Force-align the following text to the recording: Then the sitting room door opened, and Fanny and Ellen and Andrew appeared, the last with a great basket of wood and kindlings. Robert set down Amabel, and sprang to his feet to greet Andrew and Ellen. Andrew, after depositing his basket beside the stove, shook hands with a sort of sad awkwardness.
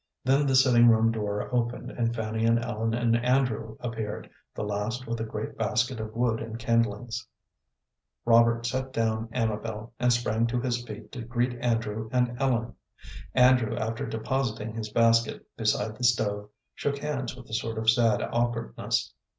Then 0.23 0.47
the 0.47 0.55
sitting 0.55 0.87
room 0.89 1.11
door 1.11 1.53
opened, 1.53 1.91
and 1.91 2.15
Fanny 2.15 2.43
and 2.43 2.57
Ellen 2.57 2.95
and 2.95 3.15
Andrew 3.17 3.77
appeared, 3.81 4.27
the 4.55 4.63
last 4.63 5.05
with 5.05 5.19
a 5.19 5.23
great 5.25 5.55
basket 5.59 5.99
of 5.99 6.15
wood 6.15 6.39
and 6.39 6.57
kindlings. 6.57 7.27
Robert 8.25 8.65
set 8.65 8.93
down 8.93 9.29
Amabel, 9.31 9.93
and 9.99 10.11
sprang 10.11 10.47
to 10.47 10.59
his 10.59 10.83
feet 10.85 11.11
to 11.11 11.21
greet 11.21 11.53
Andrew 11.63 12.09
and 12.11 12.35
Ellen. 12.41 12.73
Andrew, 13.35 13.77
after 13.77 14.07
depositing 14.07 14.73
his 14.73 14.89
basket 14.89 15.45
beside 15.55 15.95
the 15.97 16.03
stove, 16.03 16.49
shook 16.73 16.97
hands 16.97 17.35
with 17.35 17.47
a 17.47 17.53
sort 17.53 17.77
of 17.77 17.87
sad 17.87 18.23
awkwardness. 18.23 19.13